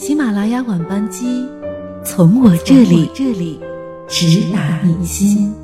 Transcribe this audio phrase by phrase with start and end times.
[0.00, 1.46] 喜马拉雅晚班机，
[2.02, 3.60] 从我这里这里
[4.08, 5.54] 直达你心。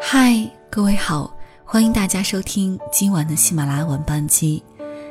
[0.00, 1.30] 嗨，各位好，
[1.62, 4.64] 欢迎大家收听今晚的喜马拉雅晚班机。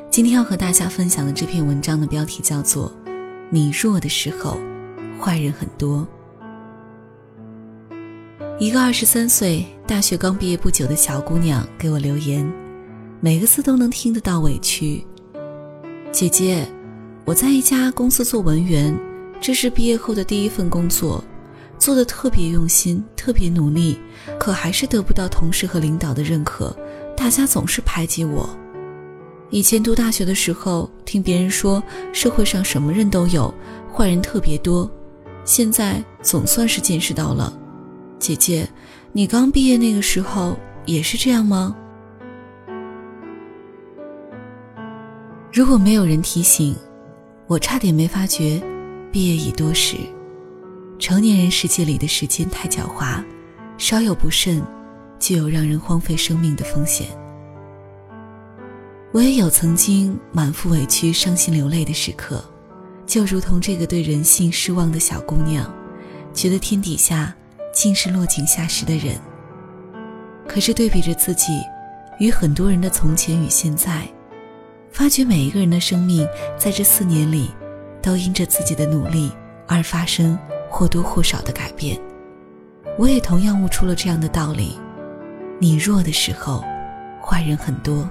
[0.09, 2.91] 今天要和大家分享的这篇文章的标题叫做。
[3.53, 4.59] 你弱的时候，
[5.21, 6.07] 坏人很多。
[8.57, 12.51] 一个二十三岁、大学刚毕业不久的小姑娘给我留言，
[13.19, 15.05] 每个字都能听得到委屈。
[16.11, 16.67] 姐姐，
[17.25, 18.99] 我在一家公司做文员，
[19.39, 21.23] 这是毕业后的第一份工作，
[21.77, 23.99] 做的特别用心，特别努力，
[24.39, 26.75] 可还是得不到同事和领导的认可，
[27.15, 28.49] 大家总是排挤我。
[29.49, 33.53] 以前读大学的时候，听别人说社会上什么人都有，
[33.93, 34.89] 坏人特别多。
[35.45, 37.53] 现在总算是见识到了。
[38.17, 38.67] 姐姐，
[39.11, 41.75] 你刚毕业那个时候也是这样吗？
[45.51, 46.75] 如果没有人提醒，
[47.45, 48.59] 我差点没发觉，
[49.11, 49.97] 毕业已多时。
[50.97, 53.23] 成年人世界里的时间太狡猾，
[53.77, 54.63] 稍有不慎，
[55.19, 57.07] 就有让人荒废生命的风险。
[59.13, 62.43] 我也有曾经满腹委屈、伤心流泪的时刻，
[63.05, 65.71] 就如同这个对人性失望的小姑娘，
[66.33, 67.31] 觉得天底下
[67.71, 69.15] 尽是落井下石的人。
[70.47, 71.61] 可是对比着自己
[72.17, 74.01] 与很多人的从前与现在，
[74.91, 76.27] 发觉每一个人的生命
[76.57, 77.51] 在这四年里，
[78.01, 79.31] 都因着自己的努力
[79.67, 80.35] 而发生
[80.71, 81.95] 或多或少的改变。
[82.97, 84.79] 我也同样悟出了这样的道理：
[85.59, 86.63] 你弱的时候，
[87.23, 88.09] 坏人很多。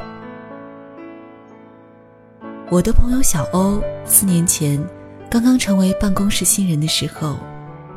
[2.73, 4.83] 我的朋友小欧四年前
[5.28, 7.37] 刚刚成为办公室新人的时候，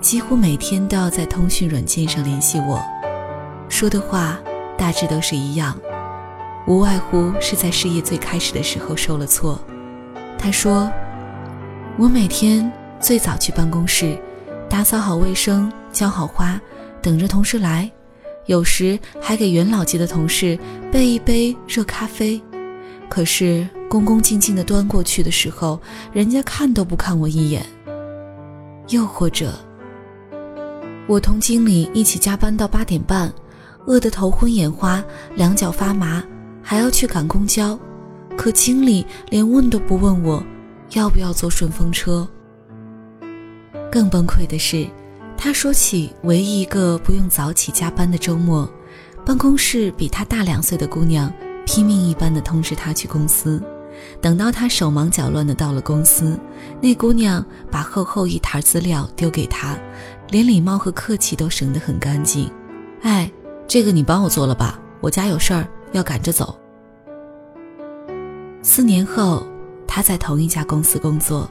[0.02, 2.84] 几乎每天都要在通讯软件上联系我，
[3.70, 4.38] 说的话
[4.78, 5.80] 大致都是一样，
[6.68, 9.58] 无外乎是在事业最开始的时候受了挫。
[10.38, 10.92] 他说
[11.98, 12.70] ：“我每天
[13.00, 14.22] 最早去办公室，
[14.70, 16.60] 打扫好卫生，浇好花，
[17.02, 17.90] 等着同事来，
[18.46, 20.60] 有时还给元老级的同事
[20.92, 22.42] 备一杯热咖啡。
[23.08, 25.80] 可是。”恭恭敬敬地端过去的时候，
[26.12, 27.66] 人家看都不看我一眼。
[28.90, 29.54] 又或者，
[31.08, 33.34] 我同经理一起加班到八点半，
[33.86, 35.04] 饿得头昏眼花，
[35.36, 36.24] 两脚发麻，
[36.62, 37.80] 还要去赶公交，
[38.38, 40.44] 可经理连问都不问我，
[40.92, 42.28] 要不要坐顺风车。
[43.92, 44.86] 更崩溃的是，
[45.38, 48.70] 他说起唯一一个不用早起加班的周末，
[49.26, 51.32] 办公室比他大两岁的姑娘
[51.66, 53.64] 拼命一般的通知他去公司。
[54.22, 56.40] 等到他手忙脚乱的到了公司，
[56.82, 59.78] 那姑娘把厚厚一沓资料丢给他，
[60.30, 62.50] 连礼貌和客气都省得很干净。
[63.02, 63.32] 哎，
[63.68, 66.58] 这个你帮我做了吧，我家有事儿要赶着走。
[68.62, 69.46] 四年后，
[69.88, 71.50] 他在同一家公司工作，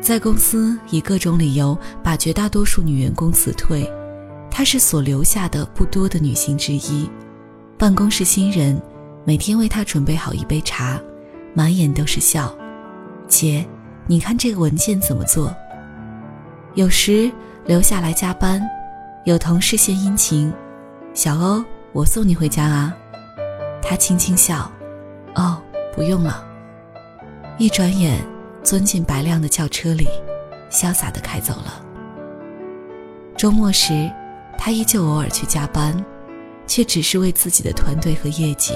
[0.00, 3.90] 在公司以各种理由把绝大多数女员工辞退，
[4.48, 7.10] 她是所留下的不多的女性之一。
[7.76, 8.80] 办公室新人
[9.24, 11.00] 每天为她准备好一杯茶。
[11.58, 12.56] 满眼都是笑，
[13.26, 13.66] 姐，
[14.06, 15.52] 你看这个文件怎么做？
[16.74, 17.28] 有时
[17.64, 18.62] 留下来加班，
[19.24, 20.54] 有同事献殷勤，
[21.14, 22.96] 小欧，我送你回家啊。
[23.82, 24.70] 他轻轻笑，
[25.34, 25.60] 哦，
[25.96, 26.46] 不用了。
[27.58, 28.24] 一转眼
[28.62, 30.06] 钻进白亮的轿车里，
[30.70, 31.84] 潇洒的开走了。
[33.36, 34.08] 周末时，
[34.56, 35.92] 他依旧偶尔去加班，
[36.68, 38.74] 却只是为自己的团队和业绩，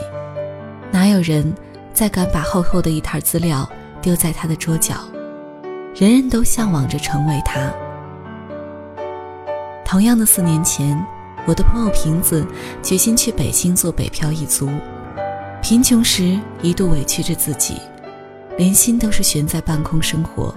[0.91, 1.55] 哪有人？
[1.95, 3.69] 再敢把厚厚的一沓资料
[4.01, 4.97] 丢在他的桌角，
[5.95, 7.73] 人人都向往着成为他。
[9.85, 10.99] 同样的四年前，
[11.47, 12.47] 我的朋友瓶子
[12.83, 14.71] 决心去北京做北漂一族。
[15.61, 17.77] 贫穷时一度委屈着自己，
[18.57, 20.53] 连心都是悬在半空生活。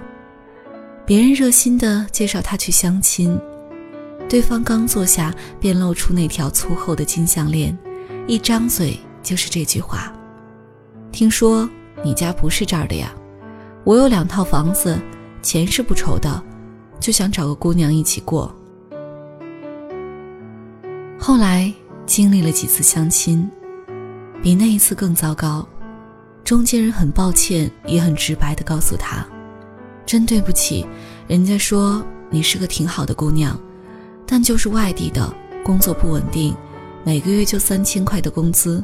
[1.06, 3.40] 别人热心的介绍他去相亲，
[4.28, 7.78] 对方刚坐下便露出那条粗厚的金项链，
[8.26, 10.12] 一张嘴就是这句话。
[11.16, 11.68] 听说
[12.04, 13.10] 你家不是这儿的呀？
[13.86, 15.00] 我有两套房子，
[15.42, 16.44] 钱是不愁的，
[17.00, 18.54] 就想找个姑娘一起过。
[21.18, 21.74] 后来
[22.06, 23.50] 经历了几次相亲，
[24.44, 25.66] 比那一次更糟糕。
[26.44, 29.26] 中间人很抱歉，也很直白的告诉他
[30.06, 30.86] ：“真对不起，
[31.30, 33.58] 人家说你是个挺好的姑娘，
[34.28, 35.34] 但就是外地的，
[35.64, 36.54] 工作不稳定，
[37.06, 38.84] 每个月就三千块的工资，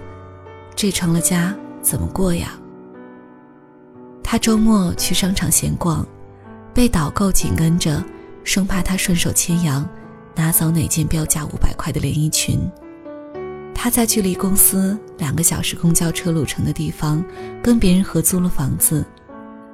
[0.77, 2.53] 这成了家。”怎么过呀？
[4.23, 6.05] 他周末去商场闲逛，
[6.73, 8.01] 被导购紧跟着，
[8.43, 9.87] 生怕他顺手牵羊，
[10.35, 12.59] 拿走哪件标价五百块的连衣裙。
[13.73, 17.23] 他在距离公司两个小时公交车路程的地方，
[17.63, 19.03] 跟别人合租了房子，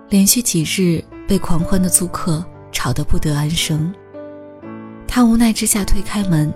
[0.10, 3.94] 连续几日被狂欢的租客吵得不得安生。
[5.08, 6.54] 他无奈之下推开门，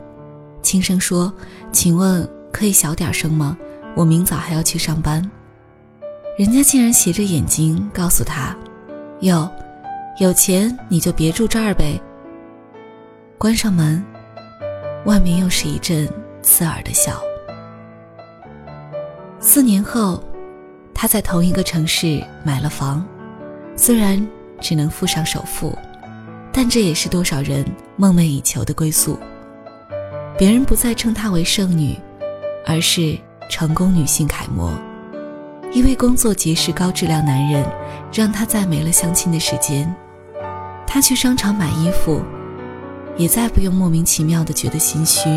[0.62, 1.32] 轻声说
[1.74, 3.58] ：“请问可以小点声吗？
[3.96, 5.30] 我明早还要去上班。”
[6.38, 8.56] 人家竟然斜着眼睛告诉他
[9.20, 9.50] ：“哟，
[10.18, 12.00] 有钱你就别住这儿呗。”
[13.38, 14.04] 关上门，
[15.06, 16.08] 外面又是一阵
[16.42, 17.22] 刺耳的笑。
[19.42, 20.24] 四年后，
[20.94, 23.06] 他在同一个城市买了房，
[23.76, 24.26] 虽然
[24.62, 25.78] 只能付上首付，
[26.54, 27.66] 但这也是多少人
[27.98, 29.20] 梦寐以求的归宿。
[30.38, 32.00] 别人不再称她为剩女，
[32.66, 33.18] 而是
[33.50, 34.72] 成功女性楷模。
[35.74, 37.66] 因为工作结识高质量男人，
[38.14, 39.94] 让她再没了相亲的时间。
[40.86, 42.22] 她去商场买衣服，
[43.18, 45.30] 也再不用莫名其妙的觉得心虚。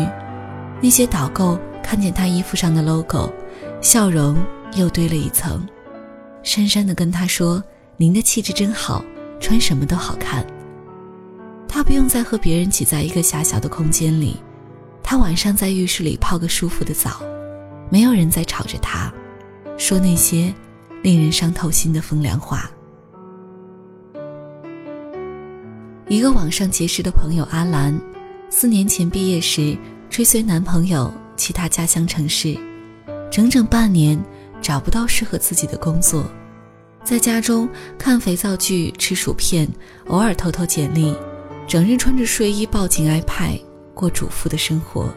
[0.81, 3.31] 那些导购看见她衣服上的 logo。
[3.81, 4.35] 笑容
[4.73, 5.63] 又堆了一层，
[6.43, 7.63] 讪讪的跟他说
[7.97, 9.05] ：“您的气质真好，
[9.39, 10.43] 穿什么都好看。”
[11.67, 14.41] 他不用再和别人挤在一个狭小的空间里，
[15.03, 17.21] 他晚上在浴室里泡个舒服的澡，
[17.91, 19.13] 没有人再吵着他，
[19.77, 20.53] 说那些
[21.03, 22.69] 令人伤透心的风凉话。
[26.07, 27.99] 一个网上结识的朋友阿兰，
[28.49, 29.77] 四年前毕业时
[30.09, 32.57] 追随男朋友去他家乡城市。
[33.31, 34.17] 整整半年
[34.61, 36.23] 找不到适合自己的工作，
[37.03, 37.67] 在家中
[37.97, 39.67] 看肥皂剧、吃薯片，
[40.07, 41.13] 偶尔偷偷简历，
[41.67, 43.59] 整日穿着睡衣抱紧 iPad
[43.93, 45.13] 过主妇的生活，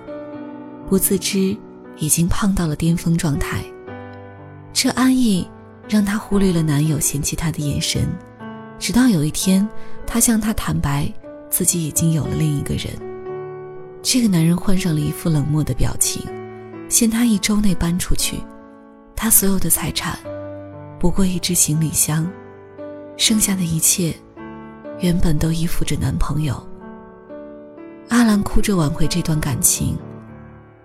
[0.88, 1.56] 不自知
[1.98, 3.62] 已经胖到了巅峰状态。
[4.72, 5.48] 这安逸
[5.88, 8.08] 让她忽略了男友嫌弃她的眼神，
[8.78, 9.68] 直到有一天，
[10.06, 11.12] 她向他坦白
[11.50, 12.92] 自己已经有了另一个人，
[14.02, 16.22] 这个男人换上了一副冷漠的表情。
[16.88, 18.40] 限他一周内搬出去，
[19.14, 20.18] 他所有的财产
[20.98, 22.26] 不过一只行李箱，
[23.18, 24.14] 剩下的一切
[24.98, 26.66] 原本都依附着男朋友。
[28.08, 29.98] 阿兰哭着挽回这段感情，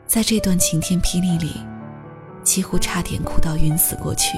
[0.05, 1.53] 在这段晴天霹雳里，
[2.43, 4.37] 几乎差点哭到晕死过去。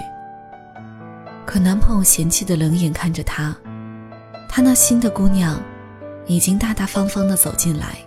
[1.46, 3.56] 可男朋友嫌弃的冷眼看着她，
[4.50, 5.60] 他那新的姑娘
[6.26, 7.98] 已经大大方方的走进来，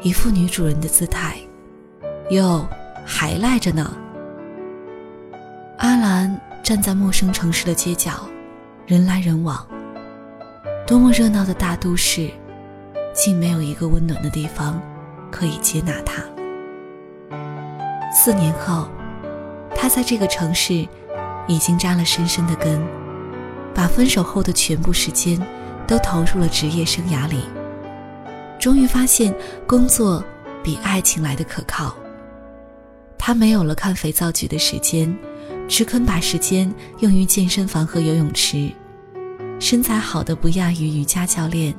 [0.00, 1.36] 一副女主人的姿态。
[2.30, 2.66] 哟，
[3.04, 3.96] 还赖着呢。
[5.78, 8.28] 阿兰站在陌生城市的街角，
[8.86, 9.66] 人来人往。
[10.86, 12.30] 多么热闹的大都市，
[13.12, 14.80] 竟没有一个温暖的地方
[15.30, 16.22] 可以接纳他。
[18.14, 18.88] 四年后，
[19.74, 20.86] 他在这个城市
[21.48, 22.78] 已经扎了深深的根，
[23.74, 25.40] 把分手后的全部时间
[25.86, 27.44] 都投入了职业生涯里。
[28.60, 29.34] 终于发现，
[29.66, 30.22] 工作
[30.62, 31.96] 比爱情来的可靠。
[33.16, 35.16] 他没有了看肥皂剧的时间，
[35.66, 38.70] 只肯把时间用于健身房和游泳池，
[39.58, 41.74] 身材好的不亚于瑜伽教练，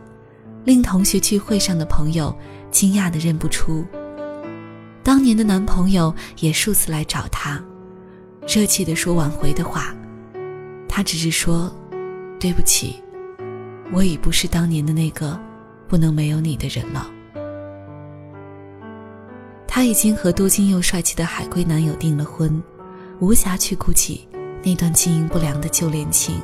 [0.66, 2.36] 令同学聚会上的朋友
[2.72, 3.86] 惊讶的认不出。
[5.04, 7.62] 当年的男朋友也数次来找她，
[8.48, 9.94] 热切的说挽回的话，
[10.88, 11.70] 她只是说
[12.40, 12.96] ：“对不起，
[13.92, 15.38] 我已不是当年的那个
[15.90, 17.12] 不能没有你的人了。”
[19.68, 22.64] 她已经和多金又帅气的海归男友订了婚，
[23.20, 24.26] 无暇去顾及
[24.64, 26.40] 那段经营不良的旧恋情。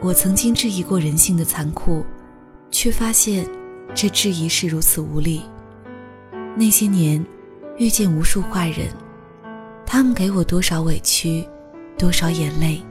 [0.00, 2.02] 我曾经质疑过人性的残酷，
[2.70, 3.46] 却发现
[3.94, 5.42] 这质疑是如此无力。
[6.56, 7.24] 那些年，
[7.78, 8.88] 遇见无数坏人，
[9.86, 11.46] 他们给我多少委屈，
[11.96, 12.82] 多少眼泪，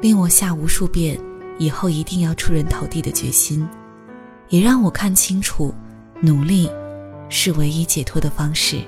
[0.00, 1.18] 令我下无数遍
[1.58, 3.68] 以后一定要出人头地的决心，
[4.48, 5.72] 也让我看清楚。
[6.20, 6.68] 努力
[7.28, 8.80] 是唯一解脱的方式。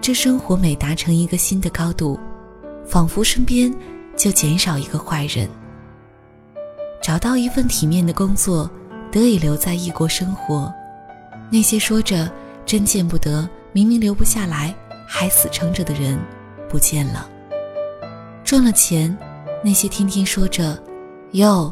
[0.00, 2.18] 这生活每达成一个新的高度，
[2.86, 3.70] 仿佛身边
[4.16, 5.46] 就减少一个坏人。
[7.02, 8.70] 找到一份体面的工作，
[9.10, 10.72] 得以留在异国生活，
[11.52, 12.32] 那些说着
[12.64, 14.74] 真见不得，明明留不下来
[15.06, 16.18] 还死撑着的人，
[16.66, 17.28] 不见了。
[18.42, 19.14] 赚了钱，
[19.62, 20.82] 那些天天说着
[21.32, 21.70] “哟，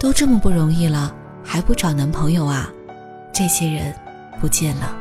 [0.00, 2.72] 都这么不容易了，还不找男朋友啊”。
[3.30, 3.94] 这些人
[4.40, 4.96] 不见了，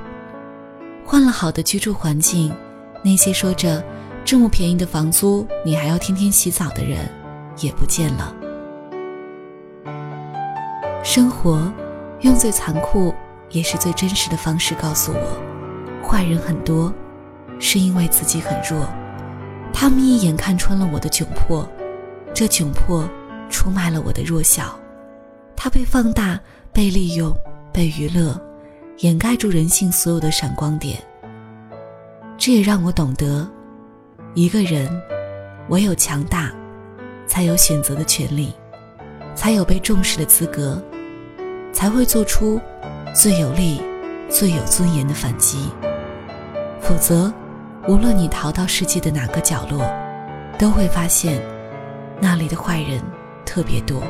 [1.05, 2.53] 换了好的居住环境，
[3.01, 3.81] 那些说着
[4.25, 7.09] 这么便宜的房租你还要天天洗澡的人
[7.61, 8.35] 也不见了。
[11.01, 11.71] 生活
[12.19, 13.15] 用最残酷
[13.49, 16.93] 也是最真实的方式告诉我，坏人很多，
[17.59, 18.87] 是因为自己很弱，
[19.73, 21.67] 他们一眼看穿了我的窘迫，
[22.33, 23.09] 这窘迫
[23.49, 24.77] 出卖了我的弱小，
[25.55, 26.39] 它被放大、
[26.73, 27.35] 被利用、
[27.71, 28.39] 被娱乐，
[28.99, 31.01] 掩盖住人性所有的闪光点。
[32.37, 33.49] 这也让我懂得，
[34.33, 34.89] 一个人
[35.69, 36.51] 唯有强大，
[37.25, 38.53] 才有选择的权利，
[39.33, 40.81] 才有被重视的资格，
[41.73, 42.61] 才会做出
[43.19, 43.81] 最有力、
[44.29, 45.71] 最有尊严的反击。
[46.79, 47.33] 否则，
[47.87, 49.83] 无论你逃到世界的哪个角落，
[50.59, 51.41] 都会发现
[52.21, 53.01] 那里的坏人
[53.43, 54.03] 特别多。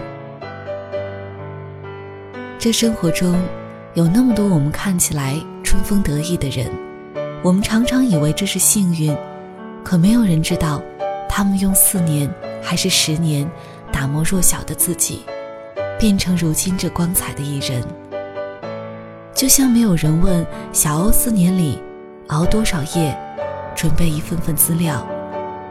[2.60, 3.42] 这生活中
[3.94, 6.70] 有那么多我们看起来春风得意的人。
[7.46, 9.16] 我们常常以为这是幸运，
[9.86, 10.82] 可没有人知道，
[11.30, 12.30] 他们用四年
[12.62, 13.50] 还是十年，
[13.90, 15.26] 打磨弱小的自己，
[15.98, 17.82] 变成如今这光彩的一人。
[19.38, 21.80] 就像没有人问小欧四年里
[22.30, 23.16] 熬多少夜，
[23.76, 25.08] 准备一份份资料，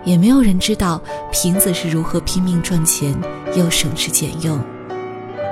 [0.05, 3.13] 也没有人知道瓶子是如何拼命赚钱
[3.57, 4.57] 又省吃俭用，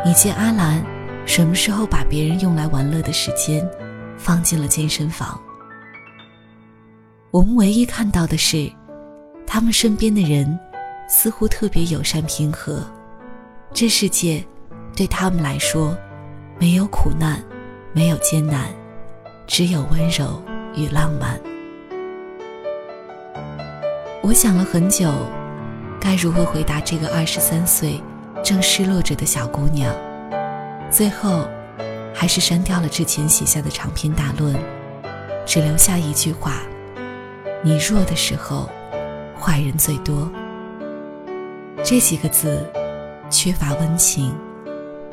[0.06, 0.80] 以及阿兰
[1.26, 3.68] 什么时候把别人用来玩乐的时间，
[4.16, 5.36] 放进了健身房。
[7.32, 8.70] 我们唯一看到的是，
[9.44, 10.56] 他们身边的人
[11.08, 12.80] 似乎特别友善平和。
[13.72, 14.40] 这世界
[14.94, 15.98] 对他们来说，
[16.60, 17.42] 没有苦难，
[17.96, 18.66] 没有艰难，
[19.46, 20.42] 只有温柔
[20.74, 21.40] 与浪漫。
[24.20, 25.12] 我想了很久，
[26.00, 28.02] 该如何回答这个二十三岁
[28.42, 29.94] 正失落着的小姑娘。
[30.90, 31.46] 最后，
[32.12, 34.56] 还是删掉了之前写下的长篇大论，
[35.46, 36.62] 只留下一句话。
[37.62, 38.68] 你弱的时候，
[39.38, 40.28] 坏人最多。
[41.84, 42.68] 这几个字
[43.30, 44.34] 缺乏温情，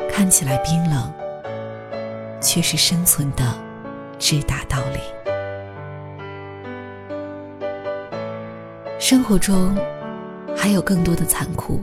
[0.10, 1.14] 看起来冰冷，
[2.42, 3.44] 却是生存的
[4.20, 5.00] 直达道理。
[9.00, 9.76] 生活中
[10.56, 11.82] 还有更多的残酷，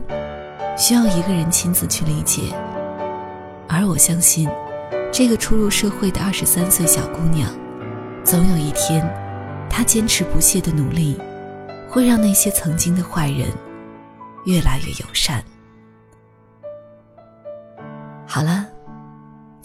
[0.77, 2.55] 需要一个人亲自去理解。
[3.69, 4.49] 而我相信，
[5.13, 7.51] 这个初入社会的二十三岁小姑娘，
[8.25, 9.09] 总有一天。
[9.71, 11.21] 她坚持不懈的努力，
[11.89, 13.47] 会让那些曾经的坏人
[14.45, 15.45] 越来越友善。
[18.27, 18.68] 好了，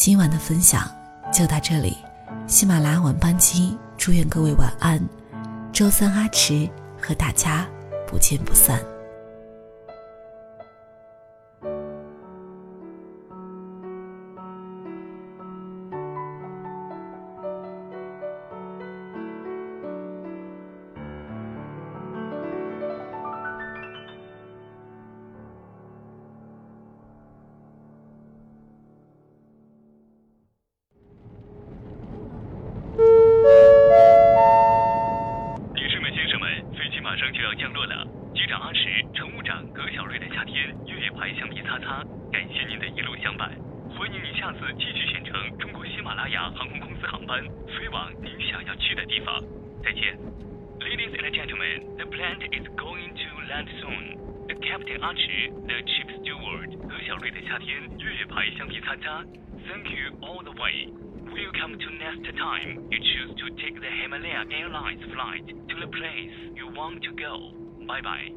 [0.05, 0.83] 今晚的分享
[1.31, 1.95] 就到这里。
[2.45, 5.01] 喜马拉雅晚班机，祝愿各位晚安。
[5.71, 6.69] 周三阿迟
[7.01, 7.65] 和大家
[8.05, 8.81] 不见不散。
[47.76, 49.42] 飞往您想要去的地方。
[49.82, 50.16] 再见。
[50.80, 54.18] Ladies and gentlemen, the plane is going to land soon.
[54.48, 59.24] The captain Archie, the chief steward 何小瑞的夏天越野牌橡皮擦擦。
[59.68, 60.88] Thank you all the way.
[61.28, 66.32] Welcome to next time you choose to take the Himalaya Airlines flight to the place
[66.54, 67.52] you want to go.
[67.86, 68.32] Bye bye.